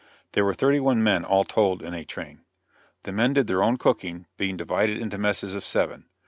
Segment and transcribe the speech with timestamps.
[0.31, 2.41] There were thirty one men all told in a train.
[3.03, 6.09] The men did their own cooking, being divided into messes of seven.